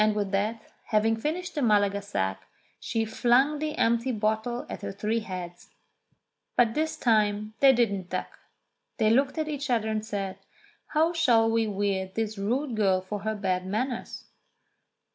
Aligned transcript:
And 0.03 0.15
with 0.15 0.31
that, 0.31 0.59
having 0.85 1.15
finished 1.15 1.53
the 1.53 1.61
Malaga 1.61 2.01
sack, 2.01 2.47
she 2.79 3.05
flung 3.05 3.59
the 3.59 3.77
empty 3.77 4.11
bottle 4.11 4.65
at 4.67 4.79
the 4.79 4.91
three 4.91 5.19
heads. 5.19 5.69
But 6.57 6.73
this 6.73 6.97
time 6.97 7.53
they 7.59 7.71
didn't 7.71 8.09
duck. 8.09 8.39
They 8.97 9.11
looked 9.11 9.37
at 9.37 9.47
each 9.47 9.69
other 9.69 9.89
and 9.89 10.03
said, 10.03 10.37
"How 10.87 11.13
shall 11.13 11.51
we 11.51 11.67
weird 11.67 12.15
this 12.15 12.39
rude 12.39 12.75
girl 12.75 12.99
for 13.01 13.19
her 13.19 13.35
bad 13.35 13.67
manners 13.67 14.25